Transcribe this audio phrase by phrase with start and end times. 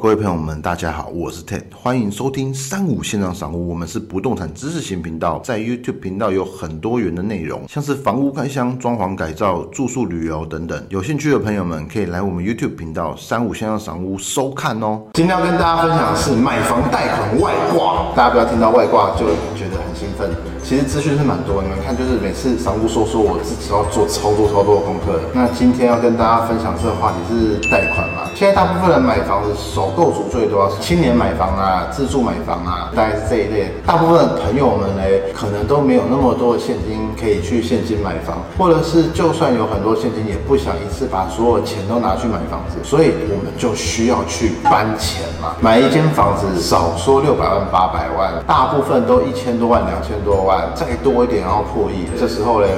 [0.00, 3.68] 各位朋友们，大家好，我是 Ted，欢迎收听三五线上赏屋。
[3.68, 10.80] 我们是不动产知识型频道，在 YouTube 频道有很多元的内容，像是房屋开箱、装潢改造、住宿旅游等等。
[10.88, 15.02] 有兴趣的朋友们可以来我们 YouTube 频道三五线上赏屋收看哦。
[15.14, 19.26] 今天要跟大家分享的是买房贷款外挂，大家不要听到外挂就
[19.56, 20.30] 觉得很兴奋。
[20.62, 25.18] 其实资讯是蛮多，你们看，就是每次商务说说，我自己要做超多超多的功课。
[25.34, 28.06] 那今天要跟大家分享这个话题是贷款？
[28.38, 33.74] 现在大部分人买房子，首购族最多，青年买房啊，自住买房啊，大概是这一类。
[33.84, 35.02] 大部分的朋友们呢，
[35.34, 45.56] 可能都没有那么多的现金可以去现金买房，或者是就算有很多现金，也不想一次把所有钱都拿去买房子，所以我们就需要去搬钱嘛。
[45.60, 50.70] 买一间房子，少说六百万、八百万，大部分都一千多万、两千多万。
[50.76, 52.68] 再多一点，然后破亿，这时候呢，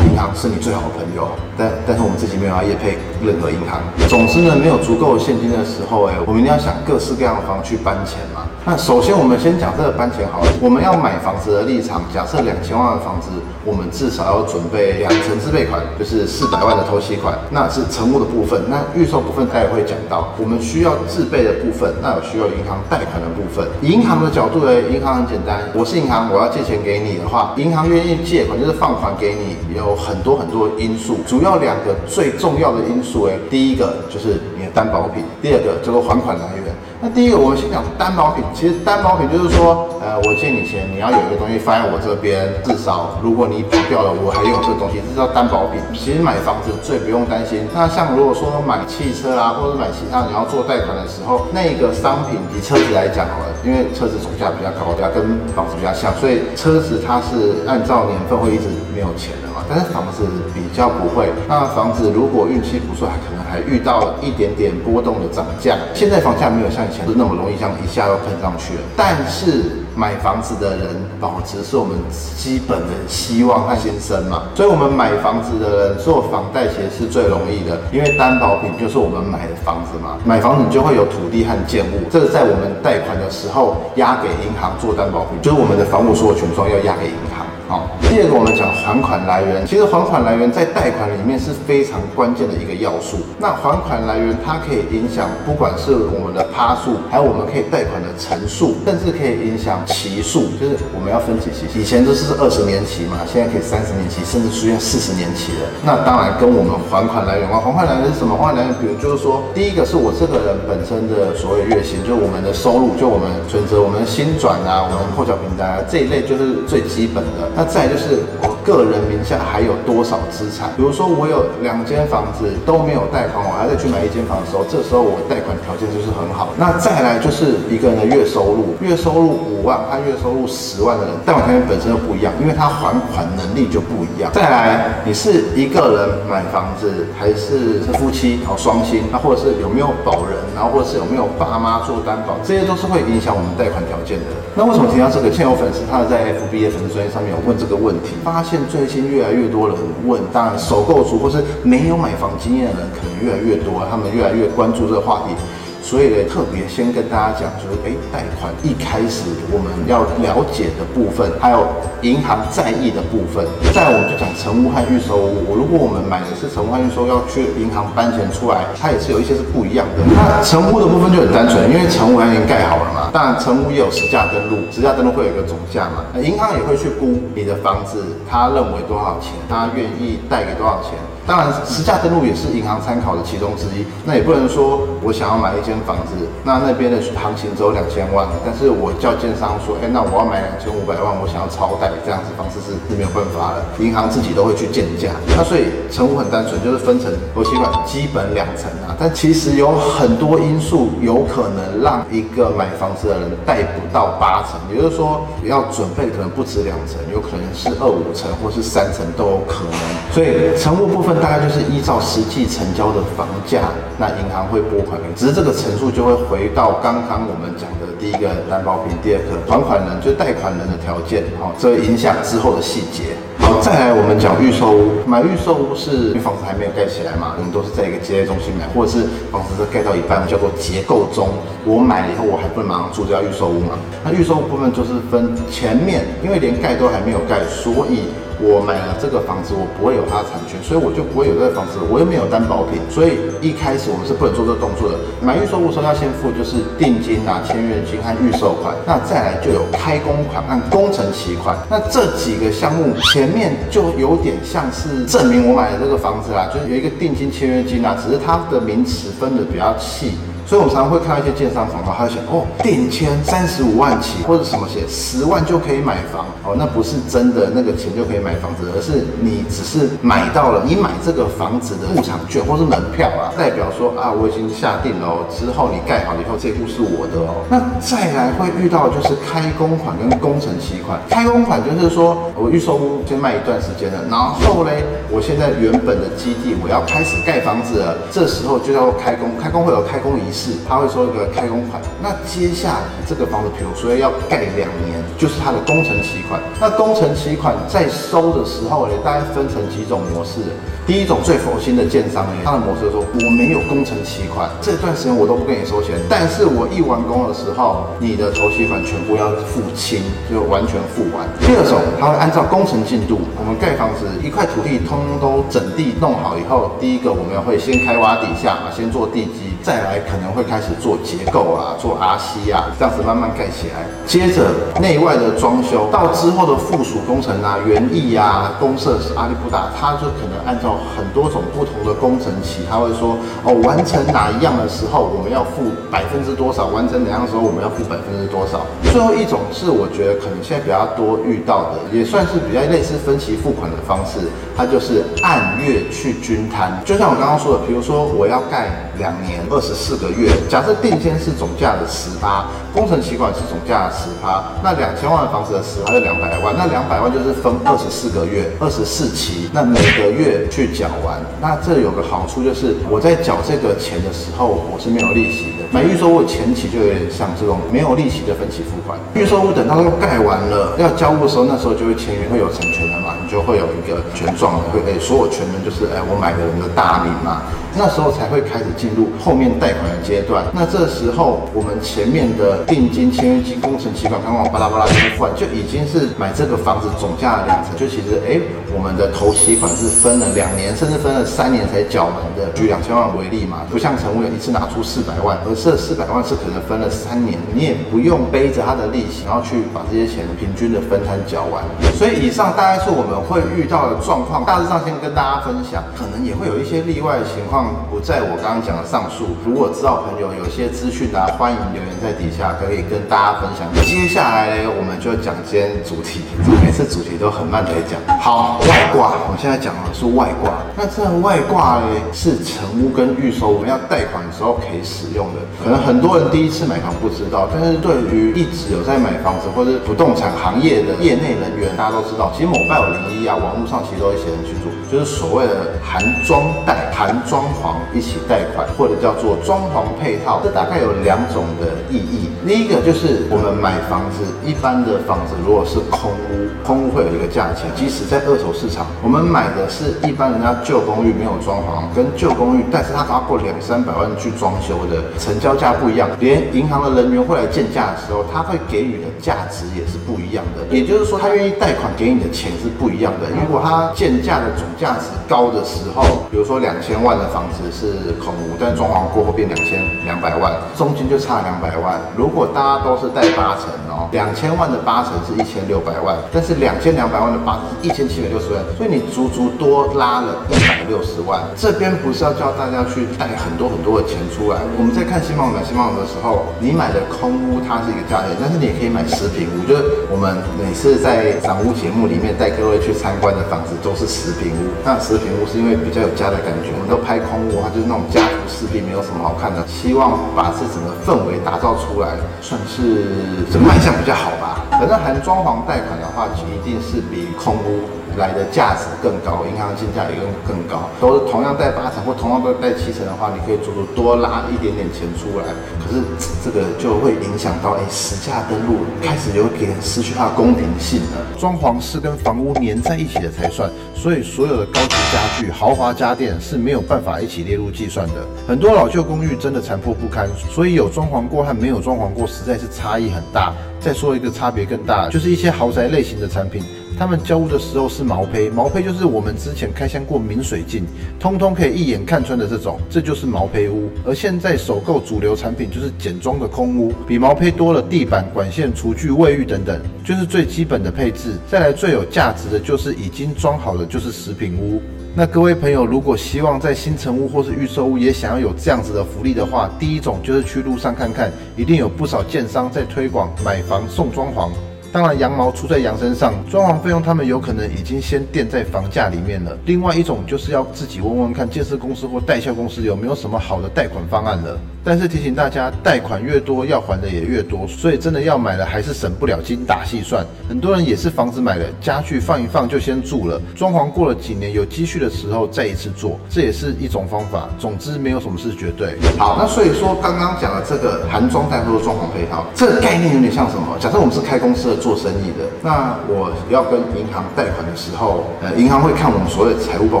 [0.12, 1.26] 银行是你最好的朋友。
[1.56, 3.80] 但但是我们自己没有要业配任何银行。
[4.08, 8.42] 总之呢，没有足够的现金的时候，哎，我们一定要想各式各样的方去搬钱嘛。
[8.64, 10.50] 那首先我们先讲这个搬钱好了。
[10.60, 13.30] 我们要买房子的立场，假设两千万的房子，
[13.64, 18.60] 我们至少要准备两成自备款，就是四百万的头期款，那是成屋的部分。
[18.68, 23.66] 那预售部分待会会讲到，我们需要自备的部分，那有需要银行贷款的部分。
[23.82, 34.40] 银行的角度呢，银行很简单，我是银行，我要借钱给你的话，银行愿意借款就是放款给你，有很多很多因素，主要两个最重要的因素哎，第一个就是
[34.74, 36.72] 担保品，第二个叫做还款来源。
[37.04, 45.82] 那第一个我们先讲担保品，其实担保品就是说，呃，我借你钱，你要有一个东西放在我这边，至少如果你跑掉了，我还有这个东西，这叫担保品。
[45.90, 47.66] 其实买房子最不用担心。
[47.74, 59.66] 那像如果说买汽车啊，或者买其他你要做贷款的时候，那个商品以车子来讲好了，因为车子总价比较高，它跟房子比较像，所以车子它是按照年份会一直没有钱的嘛。
[59.66, 60.22] 但是房子
[60.54, 65.76] 比较不会，那房子如果运气不错，还可能还遇到了一点点波动的涨价。
[65.92, 68.80] 现在房价没有像以前是那么容易，这样一下就喷上去了。
[68.96, 71.94] 但是买房子的人保值是我们
[72.34, 80.16] 基本的希望和心声嘛，所以我们买房子的人做房贷其实是最容易的，因为担保品就是我们买的房子嘛。
[80.24, 87.31] 买房子你就会有土地和建物，这个在我们贷款的时候押给银行做担保品，就是我们的房屋所有权状要押给银行。
[87.72, 93.16] 好，第二个我们讲还款来源，其实还款来源在贷款里面是非常关键的一个要素。
[93.40, 101.64] 那还款来源它可以影响，不管是我们的趴数，还有我们可以贷款的层数，甚至可以影响期数，就是我们要分几期。
[101.72, 105.64] 以前都是二十年期嘛，现在可以三十年期，甚至出现四十年期的。
[105.80, 108.36] 那当然跟我们还款来源啊，还款来源是什么？
[108.36, 117.61] 还款来源，比如就是说，第一个是我这个人本身的所谓月薪，就我们的收入，就我们存折、我们的薪转啊，我们破缴平台啊这一类，就是最基本的。
[117.64, 120.70] 那再就是我个人名下还有多少资产？
[120.76, 126.50] 比如说我有两间房子都没有贷款，我还要再去买一间房的时候，这时候我贷款条件就是很好。
[126.56, 134.30] 那再来就是一个人的月收入，月收入五万和月收入十万的人，贷款条件本身就不一样，因为他还款能力就不一样。
[134.32, 144.26] 再来，你是一个人买房子，还是是夫妻，然后双薪，那或者是有没有保人，然后或者是有没有爸妈做担保，这些都是会影响我们贷款条件的。
[144.54, 145.32] 那为什么提到这个？
[145.32, 147.56] 现有粉丝他在 FB 的粉丝专业上面有问。
[147.62, 149.74] 这个问题，发现现最近越来越多人
[150.04, 155.34] 问，当然首购族或是没有买房经验的人可能越来越多，他们越来越关注这个话题。
[155.82, 161.66] 所以呢，特别先跟大家讲，就是哎，贷款一开始我们要了解的部分，还有
[162.02, 163.44] 银行在意的部分。
[163.74, 165.58] 再我们就讲成屋和预售屋。
[165.58, 170.06] 如果我们买的是成屋和预售，要去银行搬钱出来，它也是有一些是不一样的。
[170.06, 173.10] 那成屋的部分就很单纯，因为成屋已经盖好了嘛。
[173.12, 176.06] 当然，成屋也有实价登录，实价登录会有一个总价嘛。
[176.14, 177.98] 那银行也会去估你的房子，
[178.30, 180.94] 他认为多少钱，他愿意贷给多少钱。
[181.26, 183.86] 当然，实价登录也是银行参考的其中之一。
[184.04, 193.62] 那也不能说我想要买一间房子，那那边的行情只有两千万，但是我叫建商说，哎，那我要买两千五百万，我想要超贷，这样子方式是是没有办法的。
[193.78, 195.10] 银行自己都会去建价。
[195.36, 198.90] 那所以成屋很单纯，就是分成头期款基本两层啊。
[198.98, 209.78] 但其实有很多因素有可能让一个买房子的人贷不到八成，也就是说要准备可能不止两层，有可能是二五层或是三层都有可能。
[210.10, 211.11] 所以成屋部分。
[211.20, 223.16] 大概就是依照实际成交的房价，那银行会拨款给，只是这个层数就会回到刚刚我们讲的第一个担保品，第二个还款人就是贷款人的条件，好，这影响之后的细节。
[223.38, 231.28] 好，再来我们讲预售屋，买预售屋是因为房子还没有盖起来嘛，我们都是在一个接待中心买，或者是房子是盖到一半叫做结构中，
[231.64, 233.74] 我买了以后我还不能马上住，叫预售屋嘛。
[234.04, 238.08] 那预售部分就是分前面，因为连盖都还没有盖，所以。
[238.42, 244.98] 我买了这个房子，我不会有它的产权，所以我就不会有这个房子，我又没有担保品，所以一开始我们是不能做这个动作的。
[245.22, 251.56] 买预售屋时候要先付就是定金啊、签约金和预售款，那再来就有开工款和工程期款。
[251.70, 260.18] 那这几个项目前面就有点像是证明我买了这个房子啦，就是有一个定金、签约金啊，只是它的名词分的比较细。
[260.44, 277.46] 所以，我们常常会看到一些建商广告，他就写哦，定签三十五万起，或者什么写十万就可以买房哦，那不是真的那个钱就可以买房子，而是你只是买到了你买这个房子的入场券或是门票啊，代表说啊，我已经下定了哦，之后你盖好了以后，这户是我的哦。
[277.48, 291.80] 那再来会遇到就是开工款跟工程期款，开工款就是说我预售屋先卖一段时间了，然后嘞，我现在原本的基地我要开始盖房子了，这时候就要开工，开工会有开工仪是，他会收一个开工款。
[292.02, 296.40] 那接下来这个房子，比如说要盖两年，就是它的工程期款。
[296.60, 300.40] 那工程期款在收的时候呢，大概分成几种模式。
[300.84, 311.22] 第一种最佛心的建商呢，他的模式说，我没有工程期款，这段时间我都不跟你收钱，但是我一完工的时候，你的头期款全部要付清，就完全付完。
[311.38, 320.32] 第二种，他会按照工程进度，我们盖房子一块土地通通都整地弄好以后，第一个我们会先开挖底下嘛，先做地基，再来可能。
[320.32, 323.84] 会开始做结构啊，做 RC 啊，这样子慢慢盖起来。
[324.06, 324.48] 接着
[324.80, 338.64] 内外的装修，到之后的附属工程啊，园艺啊，公社是阿里不大，他就可能按照很多种不同的工程期，他会说哦，完成哪一样的时候我们要付百分之多少，完成哪样的时候我们要付百分之多少。
[338.90, 346.72] 最后一种是我觉得可能现在比较多遇到的，也算是比较类似分期付款的方式，它就是按月去均摊。
[346.86, 350.32] 就像我刚刚说的，比如说我要盖两年二十四个月。
[350.48, 361.20] 假设定金是总价的十趴，工程期款是总价的十趴，那两千万的房子的十趴就两百万，那两百万就是分二十四个月，二十四期，那每个月去缴完。
[361.40, 365.68] 那这有个好处就是我在缴这个钱的时候，我是没有利息的。
[365.70, 377.42] 买预售屋前期就有点像这种没有利息的分期付款，预售屋等到都盖完了要交屋的时候，那时候就会签约，会有产权了嘛，你就会有一个权状，会诶所有权人就是诶我买的人的大名嘛。
[377.76, 380.44] 那时候才会开始进入后面贷款的阶段。
[380.52, 387.76] 那这时候我们前面的定金、签约金、工程期款，刚刚巴拉巴拉一付完，就已经是买这个房子总价的两成。
[387.76, 388.40] 就其实，哎，
[388.74, 392.50] 我们的头期款是分了两年，甚至分了三年才缴完的。
[392.54, 401.64] 举两千万为例嘛，不像陈务员一次拿出四百万，而这四百万是可能分了三年，你也不用背着他的利息，然后去把这些钱平均的分摊缴完。
[401.96, 407.61] 所以以上大概是我们会遇到的状况，大致上先跟大家分享，可能也会有一些例外的情况。
[407.90, 409.36] 不在我刚刚讲的上述。
[409.44, 413.66] 如果知道朋友有些资讯啊，欢迎留言在底下，可以跟大家分享。
[413.84, 416.20] 接下来我们就讲今天主题，
[416.64, 417.98] 每次主题都很慢的讲。
[418.18, 420.62] 好，外挂，我现在讲的是外挂。
[420.76, 425.40] 那这外挂呢，是成屋跟预售我们要贷款的时候可以使用的。
[425.62, 437.74] 可能很多人第一次买房不知道，但是对于一直有在买房子或者不动产行业的业内人员，大家都知道，其实某拜有零一啊，网络上其实都会写很清楚，就是所谓的含装贷、含装潢。
[437.92, 442.30] 一起贷款，或者叫做装潢配套，这大概有两种的意义。
[442.46, 447.70] 第一个就是我们买房子，一般的房子如果是空屋，空屋会有一个价钱。
[447.76, 456.08] 即使在二手市场，我们买的是一般人家旧公寓没有装潢，跟旧公寓，但是他花过两三百万去装修的，成交价不一样。
[456.18, 460.66] 连银行的人员会来建价的时候，他会给予的价值也是不一样的。
[460.74, 463.28] 也就是说，他愿意贷款给你的钱是不一样的。
[463.30, 471.98] 如果他建价的总价值高的时候，比如说两千万的房房子是空屋，但装潢过后变两千两百万，中间就差两百万。
[472.16, 481.42] 如果大家都是贷八成哦，两千万的八成是一千六百万，但是两千两百万的八成是一千七百六十万，所以你足足多拉了一百六十万。
[481.56, 484.62] 这边不是要教大家去贷很多很多的钱出来。
[484.78, 494.70] 我们在看新房买新房的时候，你买的空屋它是一个价钱，但是你也可以买十平屋，就是我们每次在赏屋节目里面带各位去参观的房子都是十平屋。
[494.86, 499.66] 那十平屋是因为比较有家的感觉，我们都拍空屋，它就是那种家徒四壁，没有什么好看的。
[499.66, 502.12] 希望把这整个氛围打造出来，
[502.42, 504.68] 算是这个卖相比较好吧。
[504.72, 507.88] 反正含装潢贷款的话，就一定是比空屋。
[508.16, 510.88] 来的价值更高，银行进价也更更高。
[511.00, 515.46] 都是同样贷八成或同样都贷七成的话，你可以足足多拉一点点钱出来。
[515.84, 516.02] 可是
[516.44, 521.26] 这个就会影响到，哎，实价登录开始有点失去它的公平性了。
[521.38, 528.26] 装潢是跟房屋粘在一起的才算，所以所有的高级家具、豪华家电是没有办法一起列入计算的。
[528.46, 533.52] 很多老旧公寓真的残破不堪，所以有装潢过和没有装潢过实在是差异很大。
[533.80, 536.62] 再说一个差别更大，就是一些豪宅类型的产品。
[536.98, 540.84] 他们交屋的时候是毛坯，毛坯就是我们之前开箱过明水镜，
[541.18, 543.90] 通通可以一眼看穿的这种，这就是毛坯屋。
[544.06, 551.32] 而现在首购主流产品就是简装的空屋，比毛坯多了地板、管线、厨具、卫浴等等，就是最基本的配置。
[551.50, 554.80] 再来最有价值的就是已经装好的，就是食品屋。
[555.14, 564.50] 那各位朋友，如果希望在新城屋或是预售屋也想要有这样子的福利的话，第一种就是去路上看看，一定有不少建商在推广买房送装潢。
[564.92, 569.56] 当然，羊毛出在羊身上，装潢费用他们有可能已经先垫在房价里面了。
[569.64, 574.60] 另外一种就是要自己问问看，建设公司或代销公司有没有什么好的贷款方案了。
[574.84, 580.26] 但是提醒大家，贷款越多，要还的也越多，所以真的要买了还是省不了精打细算。
[580.48, 587.48] 很多人也是房子买了，家具放一放就先住了，装潢过了几年有积蓄的时候再一次做，这也是一种方法。
[587.58, 588.96] 总之，没有什么是绝对。
[589.16, 593.78] 好，那所以说刚刚讲的这个含装贷或者装潢配套，这个概念有点像什么？
[593.78, 600.00] 假设我们是开公司的做生意的，那我要跟银行贷款的时候，呃，银行会看我们所谓的财务报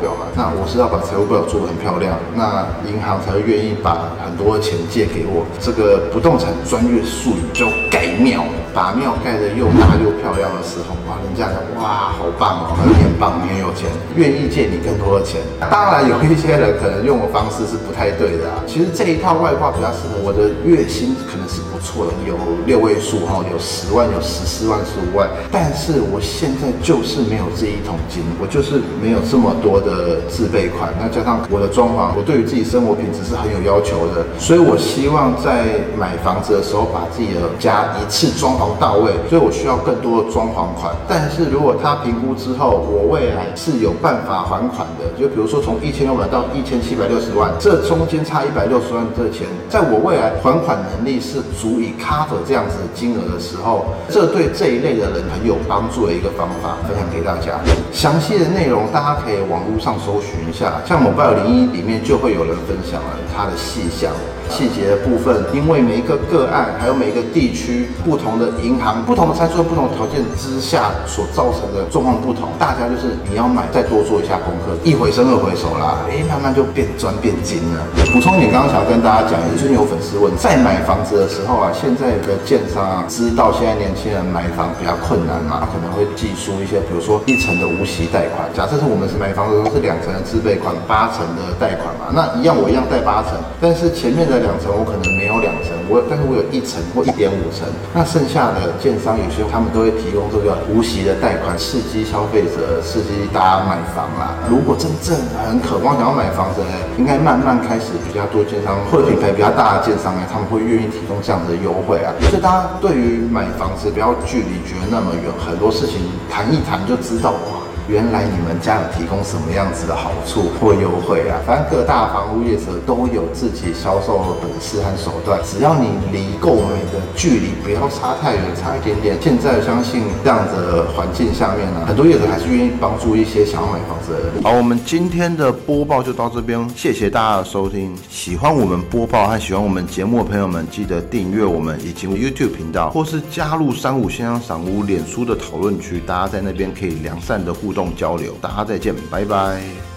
[0.00, 0.24] 表嘛？
[0.34, 4.58] 那我是要把财务报表做得很漂亮，那银行才会愿意把很多。
[4.62, 15.40] 钱借给我，这个不动产专业术语叫盖庙，把庙盖得又大又漂亮的时候，哇，人家讲哇，好棒哦，你很棒，你很有钱，愿意借你更多的钱。
[15.60, 18.64] 当然，有一些人可能用的方式是不太对的啊。
[18.66, 25.28] 其实这一套外挂比较适合我的月薪可能是不错的，有六位数哈，有十万，有十四万、十五万。
[25.52, 30.88] 但是我现在就是没有这一桶金，我就是没有这么多的自备款。
[30.98, 34.24] 那加上我的装潢，我对于自己生活品质是很有要求的。
[34.38, 39.12] 所以，我希望在买房子的时候，把自己的家一次装潢到位。
[39.28, 40.94] 所以我需要更多的装潢款。
[41.08, 57.58] 但是如果他评估之后，我未来是有办法还款的，就比如说从一千六百到一千七百六十万，这中间差一百六十万这钱，在我未来还款能力是足以 cover 这样子的金额的时候，这对这一类的人很有帮助的一个方法，分享给大家。
[57.90, 64.12] 详细的内容大家可以网络上搜寻一下，像某拜零一里面就会有人分享了他的细项。
[64.50, 77.80] 细节的部分，因为每一个个案，还有每一个地区不同的银行、不同的参数、不同条件之下所造成的状况不同，大家就是你要买，再多做一下功课，一回生二回熟啦，哎，慢慢就变砖变金了。
[78.12, 88.44] 补充一点，刚刚想跟大家讲，就是有粉丝问，在买房子的时候啊，现在的建商啊，知道现在年轻人买房比较困难嘛，可能会寄出一些，比如说一层的无息贷款。
[88.52, 94.31] 假设是我们是买房子是两层的自备款，八成的贷款嘛，那一样我一样贷八成，但是前面的。
[94.32, 97.68] 在两层我可能没有两层，我但是我有一层或一点五层。
[97.92, 104.32] 那剩下的建商有些他们都会提供这个无息的贷款，刺激消费者，刺激大家买房啦。
[104.48, 105.12] 如果真正
[105.44, 112.08] 很渴望想要买房子呢，应该慢慢开始比较多建商或者品牌比较大的建商呢，他们会愿意提供这样的优惠啊。
[112.24, 117.60] 所以大家对于买房子不要距离觉得那么远，很多事情谈一谈就知道哇。
[117.88, 121.40] 原来你们家有提供什么样子的好处或优惠啊？
[121.44, 129.18] 反正各大房屋业者都有自己销售的本事和手段，只要你离购买的距离不要差太远，差一点点。
[129.20, 134.42] 现在相信这样的环境下面呢，很多业者还是愿意帮助一些想要买房子的人。
[134.44, 137.92] 好，我们今天的播报就到这边，谢谢大家的收听。
[138.08, 147.71] 喜欢我们播报和喜欢我们节目的朋友们，记得订阅我们以及 YouTube 频道，或是加入三五先生赏屋脸书的讨论区，大家在那边可以良善的互。
[147.72, 149.91] 互动交流，大家再见，拜拜。